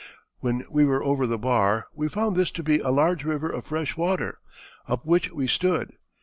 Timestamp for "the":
1.27-1.37